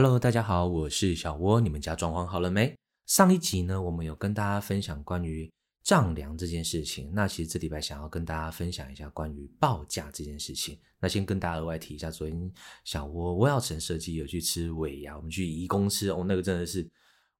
[0.00, 1.60] Hello，大家好，我是小窝。
[1.60, 2.72] 你们家装潢好了没？
[3.06, 5.50] 上一集呢，我们有跟大家分享关于
[5.82, 7.10] 丈量这件事情。
[7.12, 10.78] 那其实这礼拜想要跟大家分享一下关于报价这件事情。
[11.00, 12.52] 那先跟大家额外提一下，昨天
[12.84, 16.88] 小窝窝耀成设计有去吃尾牙，我们去颐宫吃哦，那个真的是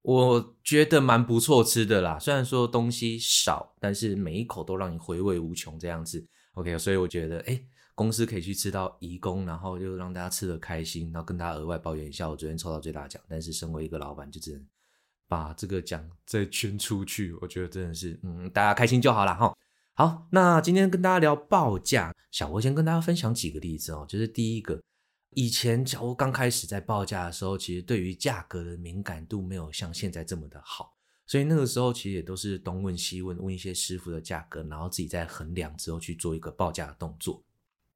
[0.03, 2.19] 我觉得蛮不错吃的啦。
[2.19, 6.27] 虽然说东西少，但是每一口都让你回味无穷这样子。
[6.55, 7.63] OK，所以我觉得哎。
[7.99, 14.65] 公司可以去吃到义工，然后又让大家吃得开心，然后跟大家额外抱怨一下，我昨天抽到最大奖，但是身为一个老板，就只能
[15.27, 17.33] 把这个奖再捐出去。
[17.41, 19.53] 我觉得真的是，嗯，大家开心就好了哈。
[19.95, 24.07] 好，那今天跟大家聊报价，小吴先跟大家分享几个例子哦。
[24.09, 24.81] 就是第一个，
[25.31, 30.95] 以前小吴刚开始在报价的时候，其实对于价格的敏感度没有像现在这么的好，
[31.27, 37.43] 所以那个时候其实也都是东问西问，问一些师傅的价格，然后自己在衡量之后去做一个报价的动作。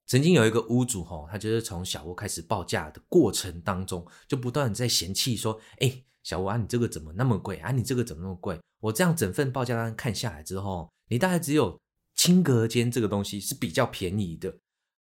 [0.07, 7.71] 曾经有一个屋主吼，他就是从小屋开始报价的过程当中，就不断在嫌弃说：“哎，小屋啊，你这个怎么那么贵啊？
[7.71, 8.59] 你这个怎么那么贵？
[8.81, 11.79] 我这样整份报价单看下来之后，你大概只有
[12.15, 14.55] 轻隔间这个东西是比较便宜的。”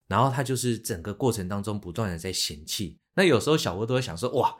[0.08, 2.98] 然后他就是整个过程当中不断的在嫌弃。
[3.14, 4.58] 那有时候小屋都会想说：“哇，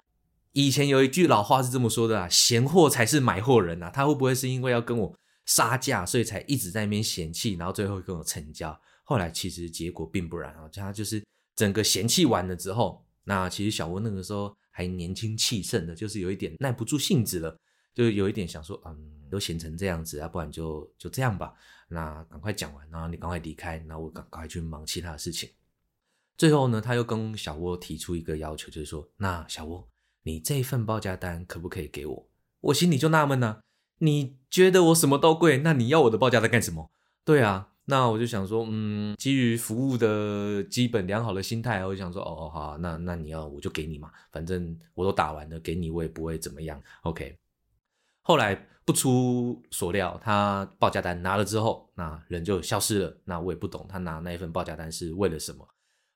[0.53, 3.91] 以前有一句老话是这么说的啊，嫌货才是买货人啊。
[3.91, 5.15] 他会不会是因为要跟我
[5.47, 8.79] 杀价，所以才一直在那边嫌弃，然后最后跟我成交？”
[9.09, 11.25] 后来其实结果并不然啊，他就是
[11.57, 17.59] 整个嫌弃完了之后，那其实小窝那个时候还年轻气盛的，就是有一点耐不住性子了，
[17.95, 18.95] 就有一点想说，嗯，
[19.31, 21.55] 都嫌成这样子啊，不然就就这样吧，
[21.89, 25.49] 那赶快讲完，然后你赶快离开，然后我赶快去忙其他的事情。
[26.37, 29.89] 最后呢，他又跟小窝提出一个要求，就是说，那小窝，
[30.25, 32.29] 你这一份报价单可不可以给我？
[32.61, 33.61] 我心里就纳闷呢，
[34.01, 36.91] 你觉得我什么都贵，那你要我的报价单干什么？
[37.25, 37.73] 对啊。
[37.91, 46.79] 那我就想说，嗯，基于服务的基本良好的心态，我就想说，哦哦好，那那你要我就给你嘛，反正我都打完了，给你我也不会怎么样。
[47.05, 47.35] OK，
[48.21, 53.17] 后来不出所料，他报价单拿了之后，那人就消失了。
[53.25, 55.67] 那我也不懂他拿那一份报价单是为了什么。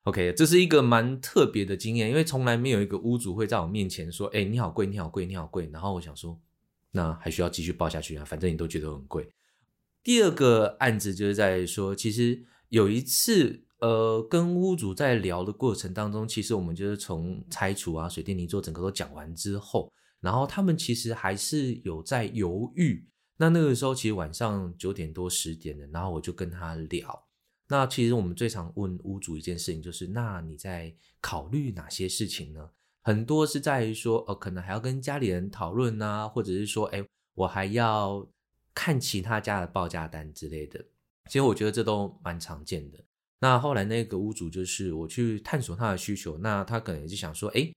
[0.03, 5.71] OK，这是一个蛮特别的经验，因为从来没有一个屋主会在我面前说，哎，你好贵，你好贵，你好贵。
[5.73, 6.39] 然后我想说，
[6.91, 8.25] 那还需要继续报下去啊？
[8.27, 9.27] 反正你都觉得很贵。
[10.05, 23.07] 第二个案子就是在说，其实有一次，呃，跟屋主在聊的过程当中，其实我们就是从拆除啊、水电泥作整个都讲完之后，然后他们其实还是有在犹豫。
[23.37, 27.25] 那那个时候其实晚上九点多十点了，然后我就跟他聊。
[27.69, 32.71] 那其实我们最常问屋主一件事情就是：那你在考虑哪些事情呢？
[33.03, 37.05] 很多是在于说，呃，可能还要跟家里人讨论啊，或者是说，哎，
[37.35, 38.29] 我还要。
[38.75, 40.83] 看其他家的报价单之类的，
[41.27, 42.99] 其实我觉得这都蛮常见的。
[43.39, 47.75] 那后来那个屋主就是我去探索他的需求，那他可能就想说，诶，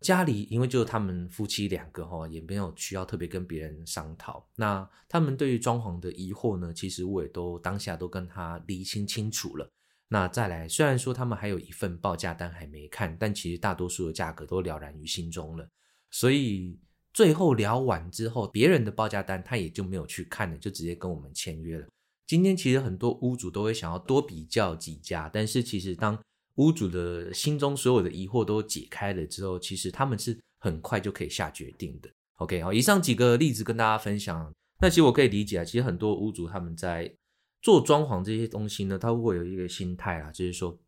[0.00, 4.46] 家里因为就是他们夫妻两个哈，也没有需要特别跟别人商讨。
[4.56, 9.68] 那他们对于装潢的疑惑呢，其实我也都当下都跟他厘清清楚了。
[10.08, 15.68] 那再来，虽然说他们还有一份报价单还没看，但其实大多数的价格都了然于心中了，
[16.10, 16.78] 所以。
[17.16, 21.86] 最后聊完之后，别人的报价单他也就没有去看了，就直接跟我们签约了。
[22.26, 26.22] 今天其实很多屋主都会想要多比较几家，但是其实当
[26.56, 32.10] 屋主的心中所有的疑惑都解开了之后，其实他们是很快就可以下决定的。
[32.34, 34.52] OK，好，以上几个例子跟大家分享。
[34.82, 37.10] 那其实我可以理解啊，其实很多屋主他们在
[37.62, 40.78] 做装潢这些东西呢，他会有一个心态啊，就是说。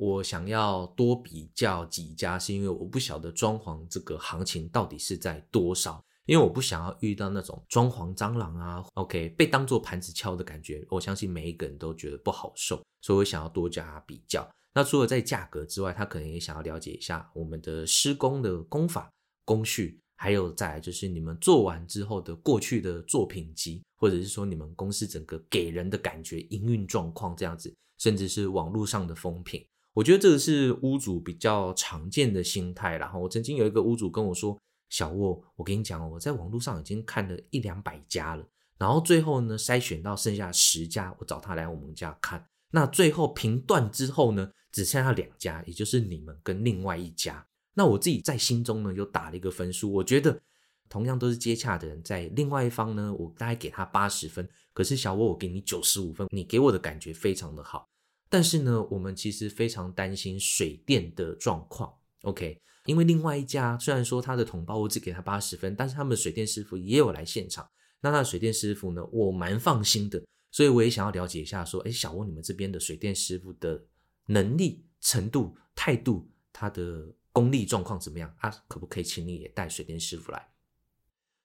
[0.00, 10.82] 我想要多比较几家，是因为我不晓得装潢这个行情到底是在多少，因为我不想要遇到那种装潢蟑螂啊，OK，被当做盘子敲的感觉。
[10.88, 14.50] 我相信每一个人都觉得不好受，所以我想要多加比较。
[14.72, 19.12] 那除了在价格之外，他可能也想要了解一下我们的施工的工法、
[19.44, 29.62] 工序，还有再来就是你们做完之后的过去的作品集，或者是说你们公司整个给人的感觉、营运状况这样子，甚至是网络上的风评。
[30.00, 32.96] 我觉得这个是屋主比较常见的心态。
[32.96, 34.58] 然后我曾经有一个屋主跟我说
[34.88, 38.42] ：“小沃，我跟你讲，我在网络上已经看了一两百家了，
[38.78, 42.42] 然后最后呢筛选到剩下十家，我找他来我们家看。
[42.70, 47.46] 那最后评断之后呢，只剩下两家，也就是你们跟另外一家。
[47.74, 50.40] 那我自己在心中呢又打了一个分数，我觉得
[50.88, 57.86] 同样都是接洽的人，在另外一方呢，我大概给他八十分，可是小沃我给你九十五分，你给我的感觉非常的好。”
[58.30, 61.92] 但是呢，我们其实非常担心水电的状况
[62.22, 62.62] ，OK？
[62.86, 67.68] 因为另外一家虽然说他的统包我只给他八十分，但是他们的水电师傅也有来现场。
[68.00, 73.84] 那他的水电师傅呢，我蛮放心的，所以我也想要了解一下，说，哎，小窝你们这边的水电师傅的
[74.26, 78.34] 能力程度、态度，他的功力状况怎么样？
[78.38, 80.48] 啊，可不可以请你也带水电师傅来？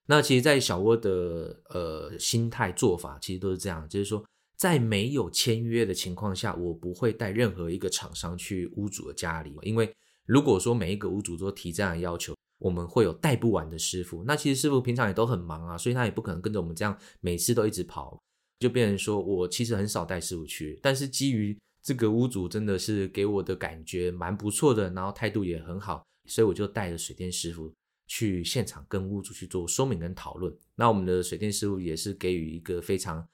[0.06, 4.24] 那其实，在小窝的呃心态做法，其实都是这样，就是说，
[4.58, 9.94] 在没有签约的情况下，我不会带任何一个厂商去屋主的家里，因为
[10.26, 14.24] 如果说每一个屋主都提这样的要求，我们会有带不完的师傅。
[14.24, 18.18] 那其实师傅平常也都很忙啊，所以他也不可能跟着我们这样每次都一直跑，
[18.60, 20.80] 就变成说我其实很少带师傅去。
[20.82, 27.72] 但是基于这个屋主真的是给我的感觉蛮不错的，然后态度也很好，所以我就带着水电师傅。
[28.08, 33.28] 去现场跟屋主去做说明跟讨论，那我们的水电师傅也是给予一个非常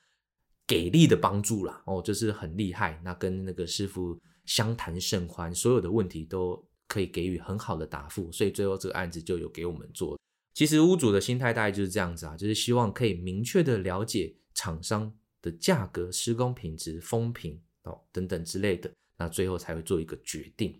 [0.71, 2.97] 给力的帮助啦，哦，就是很厉害。
[3.03, 10.17] 那跟那个师傅相谈甚欢，所有的问题都可以给予很好的答复，所以最后这个案子就有给我们做。
[10.53, 20.79] 其实屋主的心态大概就是这样子啊，就是希望可以明确的了解厂商的价格、施工品质、风评哦等等之类的，那最后才会做一个决定。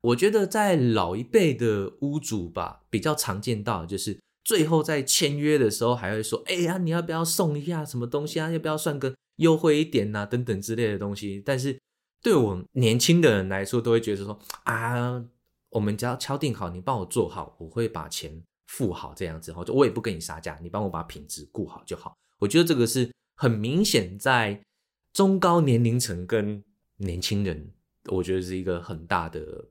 [0.00, 8.50] 我觉得在老一辈的屋主吧，比较常见到就是最后在签约的时候还会说：“哎呀，你要不要送一下什么东西啊？
[8.50, 10.26] 要不要算个优惠一点呐？
[10.26, 11.78] 等等之类的东西。”但是
[12.22, 15.24] 对我年轻的人来说，都会觉得说：“啊，
[15.70, 24.62] 我们只要敲定好，你帮我做好，我会把钱付好这样子，就我也不跟你杀价，你帮我把品质顾好就好。”我觉得这个是很明显在
[25.12, 26.62] 中高年龄层跟
[26.96, 27.70] 年轻人，
[28.06, 29.66] 我觉得是一个很大的。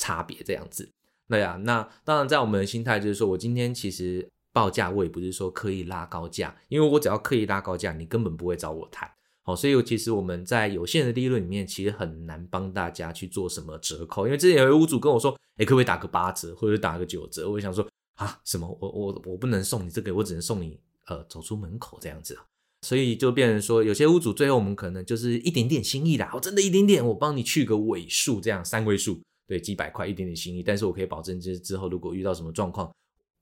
[0.00, 0.88] 差别这样子，
[1.26, 9.10] 那呀，那当然，在我们的心态就是说，我今天其实报价，我也不是说刻意拉高价，因为我只要刻意拉高价，你根本不会找我谈。
[9.42, 14.26] 好，所以其实我们在有限的利润里面，其实很难帮大家去做什么折扣。
[14.26, 17.48] 因为之前有位屋主跟我说，哎，可不可以打个八折，或者打个九折？
[17.48, 17.86] 我想说
[18.16, 18.66] 啊，什么？
[18.80, 22.38] 我我我不能送你这个，我只能送你呃，走出门口这样子。
[22.82, 29.20] 所以就变成说，有些屋主最后我们可能就是一点点心意啦，我真的一点点，我帮你去个尾数，这样三位数。
[29.46, 32.92] 对，几百块一点点心意，但是我可以保证，就是之后如果遇到什么状况，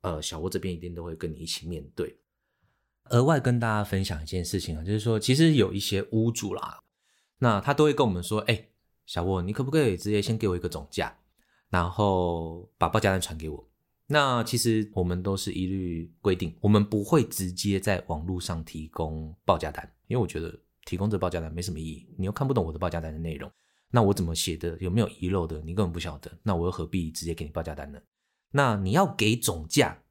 [0.03, 2.19] 呃，小窝这边一定都会跟你一起面对。
[3.11, 6.81] 额外跟大家分享一件事情啊，就是说，其实有一些屋主啦，
[7.39, 8.69] 那他都会跟我们说，哎，
[9.07, 11.17] 小窝，你可不可以直接先给我一个总价，
[11.71, 13.69] 然后把报价单传给我？
[14.09, 23.51] 那其实我们都是一律规定，我们不会直接在网络上提供报价单，因为我觉得提供这报价单没什么意义，你又看不懂我的报价单的内容。
[23.91, 24.77] 那我怎么写的？
[24.81, 25.61] 有没有遗漏的？
[25.61, 26.31] 你根本不晓得。
[26.43, 28.01] 那我又何必直接给你报价单呢？
[28.57, 30.03] 那你要给总价，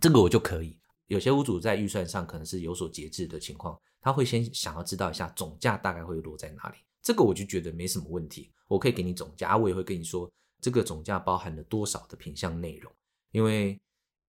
[0.00, 0.76] 这个我就可以。
[1.06, 6.76] 有些屋主在预算上可能是有所节制的情况，他会先想要知道一下总价大概会落在哪里。
[7.00, 10.30] 这个我就觉得没什么问题，我可以给你总价，我也会跟你说
[10.60, 12.92] 这个总价包含了多少的品项内容。
[13.30, 13.80] 因为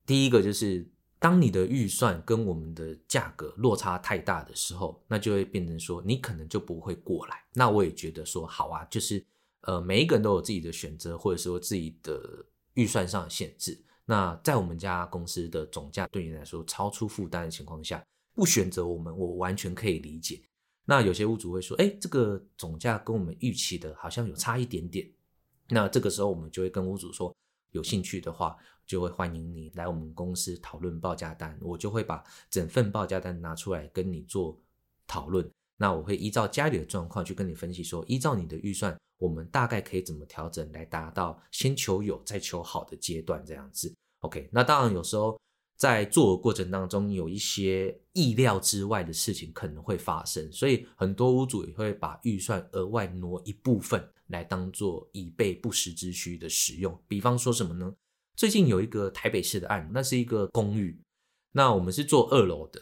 [0.05, 0.87] 第一个就是。
[1.17, 7.43] 当你的预算跟我们的价格落差太大的时候，那就会变成说你可能就不会过来。
[7.53, 9.25] 那我也觉得说好啊，就是
[9.61, 12.45] 呃每一个人都有自己的选择，或者说自己的
[12.75, 13.77] 预算上的限制。
[14.05, 18.01] 那在我们家公司的总价对你来说超出负担的情况下，
[18.33, 20.41] 不选择我们，我完全可以理解。
[20.85, 25.11] 那有些屋主会说，哎，这个总价跟我们预期的好像有差一点点。
[25.67, 27.35] 那这个时候我们就会跟屋主说，
[27.71, 28.55] 有兴趣的话。
[28.87, 34.61] 就会欢迎你来我们公司讨论报价单，我就会把整份报价单拿出来跟你做
[35.07, 35.49] 讨论。
[35.75, 43.93] 那我会依照家里的状况去跟你分析说，依照你的预算，我们大概可以怎么调整来达到先求有再求好的阶段这样子。
[44.19, 45.39] OK，那当然有时候
[45.77, 56.97] 在做的过程当中有一些意料之外的事情可能会发生，所以很多屋主也会把预算额外挪一部分来当做以备不时之需的使用。
[57.07, 57.93] 比方说什么呢？
[58.35, 60.99] 最近有一个台北市的案，那是一个公寓，
[61.51, 62.81] 那我们是做二楼的，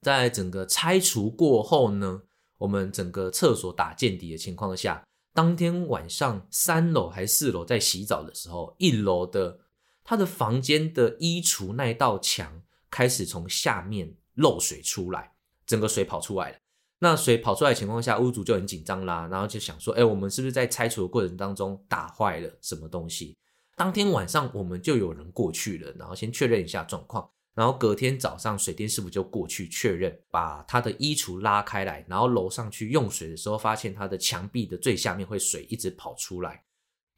[0.00, 2.22] 在整个拆除过后呢，
[2.58, 5.02] 我们整个厕所打见底的情况下，
[5.34, 9.60] 当天晚上三楼还是四楼在洗澡的时候，一楼的
[10.04, 15.32] 他的房间的衣橱那一道墙开始从下面漏水出来，
[15.66, 16.58] 整个水跑出来了。
[16.98, 23.36] 那水跑出来的情况下，屋主就很紧张啦，然后就想说，哎，我们是不是在拆除的过程当中打坏了什么东西？
[23.74, 36.64] 当天晚上我们就有人过去了，然后先确认一下状况，然后隔天早上水电师傅就过去确认，把他的衣橱拉开来，然后楼上去用水的时候，发现他的墙壁的最下面会水一直跑出来。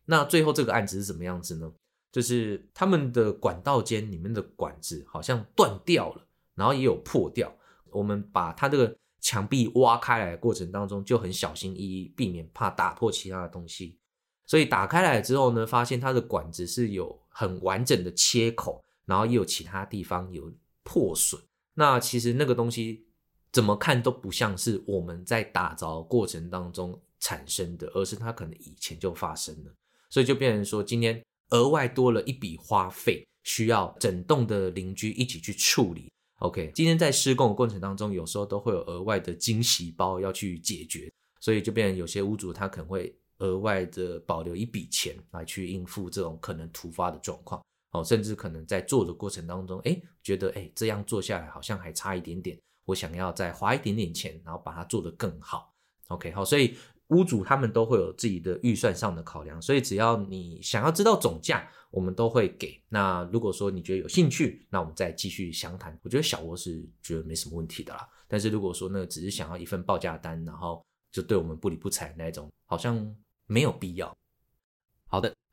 [0.06, 1.72] 那最后这个案子是什么样子呢？
[2.12, 7.52] 就是他们的管道间里面的管子好像断掉了，然后也有破掉。
[7.90, 13.98] 我们把他这个墙壁挖开来的过程当中，就很小心翼翼，避免怕打破其他的东西。
[14.46, 21.40] 所以打开来之后呢，发现它的管子是有很完整的切口，然后也有其他地方有破损。
[21.74, 23.06] 那其实那个东西
[23.52, 29.72] 怎么看都不像是我们在打造过程当中产生的，而是它可能以前就发生了。
[30.10, 36.10] 所以就变成说，今天额外多了一笔花费，需要整栋的邻居一起去处理。
[36.38, 47.60] OK，今天在施工的过程当中，有时候都会有额外的惊喜包要去解决，所以就变成有些屋主他可能会额外的保留一笔钱来去应付这种可能突发的状况。
[47.94, 55.72] 哦，甚至可能在做的过程当中，哎，觉得哎这样做下来好像还差一点点，我想要再花一点点钱，然后把它做得更好。
[56.08, 56.76] OK，好，所以。
[57.08, 62.82] 屋主他们都会有自己的预算上的考量，所以只要你想要知道总价，我们都会给。
[62.88, 65.96] 那如果说你觉得有兴趣，那我们再继续详谈。
[66.02, 68.08] 我觉得小窝是觉得没什么问题的啦。
[68.26, 70.82] 但是如果说那只是想要一份报价单，然后
[71.12, 73.14] 就对我们不理不睬那种，好像
[73.46, 74.16] 没有必要。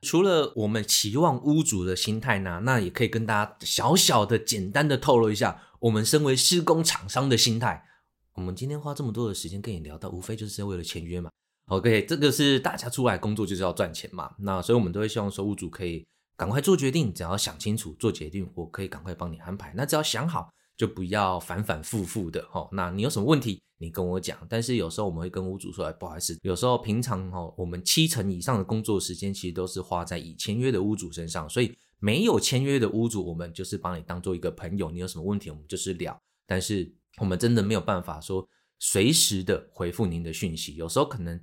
[0.01, 7.86] 除了我们期望屋主的心态呢，那也可以跟大家小小的、简单的透露一下，我们身为施工厂商的心态。
[8.34, 11.29] 我们今天花这么多的时间跟你聊到，无非就是为了签约嘛。
[11.67, 16.05] OK，这个是大家出来工作就是要赚钱嘛，那所以我们都会希望说屋主可以
[16.36, 19.72] 赶快做决定，只要想清楚做决定，我可以赶快帮你安排。
[19.75, 20.50] 那只要想好，
[20.81, 22.67] 就不要反反复复的齁。
[22.71, 24.35] 那你有什么问题，你跟我讲。
[24.50, 36.19] 但是有时候我们会跟屋主说，哎，不好意思，有时候平常齁，我们七成以上的工作时间其实都是花在已签约的屋主身上，所以没有签约的屋主，我们就是把你当做一个朋友，你有什么问题我们就是聊。
[36.47, 38.47] 但是我们真的没有办法说
[38.79, 41.39] 随时的回复您的讯息，有时候可能。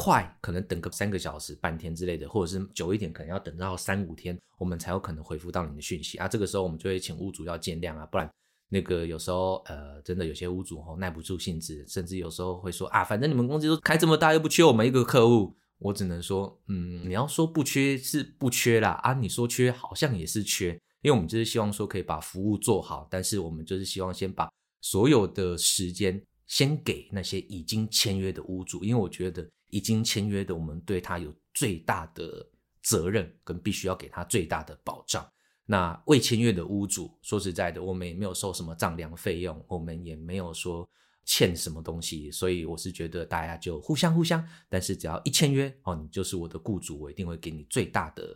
[0.00, 6.28] 快可能等个三个小时、半天之类的，或者是久一点，可能要等到三五天，我们才有可能回复到你的讯息啊。
[6.28, 8.30] 这个时候我们就会请屋主要见谅啊，不然
[8.68, 15.56] 那个有时候呃，真的有些屋主吼耐不住性子，甚至有时候会说啊，反正你们公司都开这么大，又不缺我们一个客户。
[15.78, 20.72] 我只能说，嗯，你要说不缺是不缺啦啊，你说缺好像也是缺，
[21.02, 29.48] 因为我们就是希望说可以把服务做好，但是我们就是希望先把所有的时间先给那些已经签约的屋主，因为我觉得。
[29.70, 32.48] 已经签约的，我们对他有最大的
[32.82, 35.22] 责任，跟必须要给他最大的保障。
[35.70, 40.88] 那未签约的屋主，说实在的，我们也没有收什么丈量费用，我们也没有说
[41.26, 44.42] 欠什么东西，所以我是觉得大家就互相互相。
[44.70, 48.34] 但是只要一签约哦，你就是我的雇主，我一定会给你最大的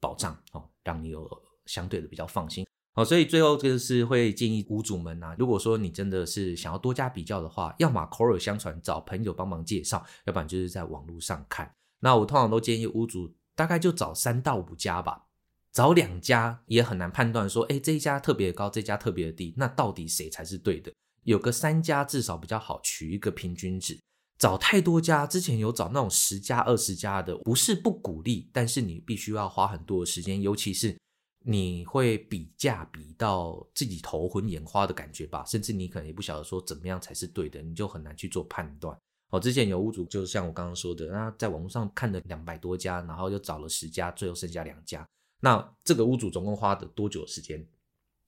[0.00, 1.30] 保障哦，让你有
[1.66, 2.66] 相对的比较放心。
[2.94, 11.74] 好，所以最后就是会建议屋主们啊，如果说你真的是想要多加比较的话，要么口耳相传，找朋友帮忙介绍，要不然就是在网络上看。
[12.00, 15.26] 那我通常都建议屋主大概就找三到五家吧，
[15.72, 20.92] 找两家也很难判断说，哎，这一家特别高，这家特别低，那到底谁才是对的？
[21.24, 23.98] 有个三家至少比较好取一个平均值。
[24.38, 30.96] 找太多家，之前有找那种十家、二十家的，不是不鼓励，但是你必须要花很多的时间，尤其是。
[31.42, 38.94] 你会比价比到自己头昏眼花的感觉吧，甚至你可能也不晓得说怎么样才是对的，你就很难去做判断。
[39.30, 45.06] 哦，之前有屋主就像我刚刚说的，那在网络上看了两百多家，然后又找了十家，最后剩下两家。
[45.40, 47.66] 那这个屋主总共花的多久时间？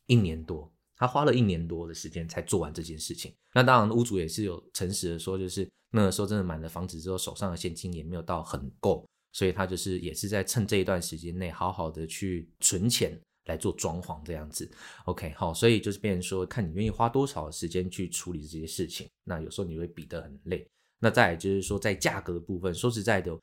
[0.07, 3.33] 一年多，他花了一年多的时间才做完这件事情。
[3.55, 9.07] 那当然，屋主也是有诚实的说，就是那个时候真的买了房子之后，手上的现金也没有到很够。
[9.35, 14.71] 所以他就是也是在趁这一段时间内，好好的去存钱来做装潢这样子。
[15.07, 19.09] OK，好，所以就是变成说，看你愿意花多少时间去处理这些事情。
[19.25, 20.69] 那有时候你会比得很累。
[20.99, 23.35] 那再就是说，在价格的部分，说实在的，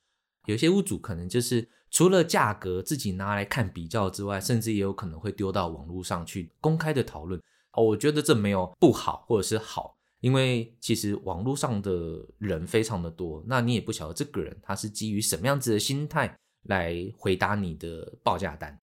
[0.46, 7.42] 有些屋主可能就是除了价格自己拿来看比较之外，甚至也有可能会丢到网络上去公开的讨论。
[7.74, 9.96] 哦，我觉得这没有不好，或者是好。
[10.22, 11.92] 因为其实网络上的
[12.40, 18.78] 人非常的多，那你也不晓得这个人他是基于什么样子的心态来回答你的报价单。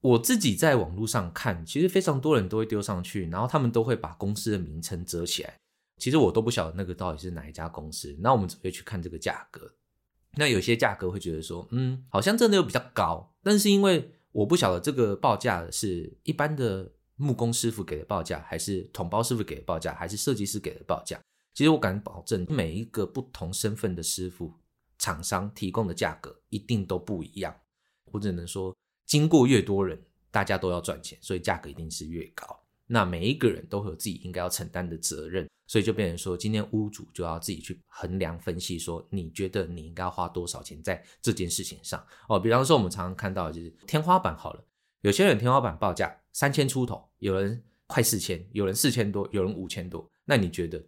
[0.00, 5.54] 我自己在网络上看，其实非常多人都会丢上去，然后他们都会把公司的名称遮起来。
[5.96, 9.68] 其实我都不晓得那个到底是哪一家公司，那我们只会去看这个价格。
[10.36, 16.92] 那有些价格会觉得说，嗯，好像真的又比较高，但是因为我不晓得这个报价是一般的。
[17.18, 21.18] 木工师傅给的报价，还是统包师傅给的报价，还是设计师给的报价？
[21.54, 24.52] 其实我敢保证，每一个不同身份的师傅、
[24.98, 27.56] 厂商提供的价格一定都不一样。
[28.12, 28.76] 我只能说，
[29.06, 29.98] 经过越多人，
[30.30, 32.65] 大家都要赚钱，所以价格一定是越高。
[32.86, 42.38] 那每一个人都会有自己应该要承担的责任，所以就变成说，今天屋主就要自己去衡量分析，说你觉得你应该要花多少钱在这件事情上哦。
[42.38, 44.64] 比方说，我们常常看到就是天花板好了。
[45.02, 50.08] 有些人天花板报价三千出头，有人快四千，有人四千多，有人五千多。
[50.24, 50.84] 那你觉得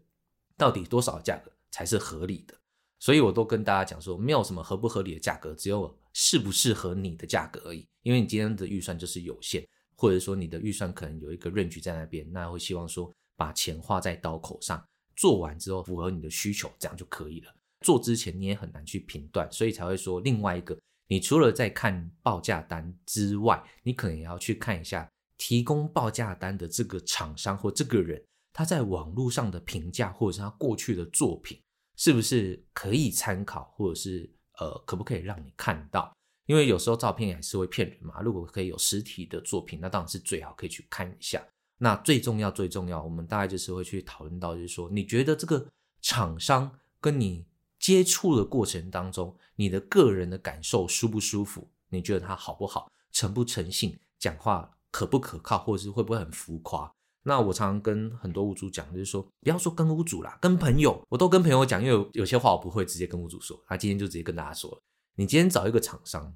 [0.56, 2.54] 到底多少价格才是合理的？
[3.00, 7.86] 所以我都跟大家讲说，没有什么合不合理的价格，只有适不适合你的价格而已。
[8.02, 9.64] 因为你今天的预算就是有限，
[9.98, 14.82] 或者说你的预算可能有一个 range 在那边，那会希望说把钱花在刀口上，
[15.16, 17.52] 做完之后符合你的需求，这样就可以了。
[17.84, 20.78] 做之前你也很难去评断，所以才会说另外一个。
[21.10, 31.58] 你除了在看报价单之外，你可能也要去看一下提供报价单的这个厂商或这个人，他在网络上的评价，或者是他过去的作品，
[31.96, 36.12] 是不是可以参考，或者是呃，可不可以让你看到？
[36.48, 38.20] 因为有时候照片还是会骗人嘛。
[38.22, 41.40] 如果可以有实体的作品，那当然是最好，可以去看一下。
[41.76, 45.64] 那最重要、最重要，我们大概就是会去讨论到，就是说，你觉得这个
[46.00, 47.44] 厂商跟你
[47.78, 51.68] 接触的过程当中，你的个人的感受舒不舒服？
[51.90, 56.90] 你觉得他好不好，诚不诚信，讲话可不可靠，或者是会不会很浮夸？
[57.22, 64.82] 那我常常跟很多屋主讲，就是说，不要说跟屋主啦，跟朋友，我都跟朋友讲，因为有有些话我不会直接跟屋主说，那今天就直接跟大家说了，
[65.18, 66.32] 你今天找一个厂商，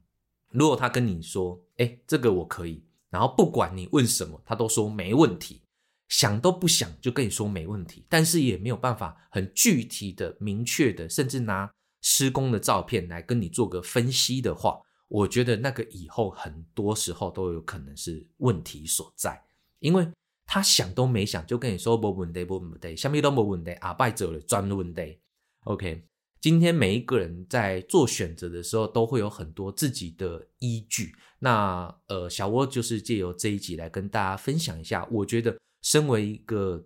[0.50, 5.62] 如果他跟你说，哎，这个我可以，然后不管你问什么，他都说没问题。
[6.08, 11.72] 想都不想就跟你说没问题，但是也没有办法很具体的、明确的，甚至拿
[12.02, 19.42] 施工的照片来跟你做个分析的话，我觉得那个以后很多时候都有可能是问题所在，
[19.78, 20.06] 因为
[20.44, 25.18] 他想都没想就跟你说没问题、没问题，什么都没问题，阿拜走了专问题。
[25.64, 26.04] OK，
[26.42, 31.14] 今天每一个人在做选择的时候都会有很多自己的依据。
[31.38, 35.56] 那呃，小窝就是借由这一集来跟大家分享一下，我觉得。
[35.84, 36.80] 身为一个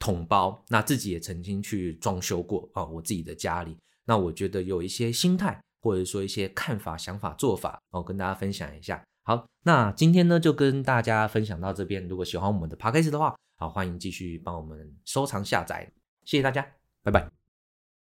[0.00, 3.76] 统包，那自己也曾经去装修过啊，我自己的家里。
[4.04, 9.00] 那我觉得有一些心态，或者说一些看法、想法、做法，我跟大家分享一下。
[9.22, 12.08] 好，那今天呢就跟大家分享到这边。
[12.08, 15.88] 如果喜欢我们的 podcast 的话，好，欢迎继续帮我们收藏下载。
[16.24, 16.66] 谢谢大家，
[17.04, 17.35] 拜拜。